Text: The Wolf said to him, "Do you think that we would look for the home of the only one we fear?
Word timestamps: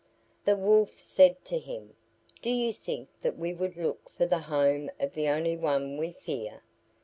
The 0.45 0.55
Wolf 0.57 0.99
said 0.99 1.45
to 1.45 1.59
him, 1.59 1.95
"Do 2.41 2.49
you 2.49 2.73
think 2.73 3.09
that 3.21 3.37
we 3.37 3.53
would 3.53 3.77
look 3.77 4.09
for 4.09 4.25
the 4.25 4.39
home 4.39 4.89
of 4.99 5.13
the 5.13 5.27
only 5.29 5.55
one 5.55 5.95
we 5.95 6.11
fear? 6.11 6.63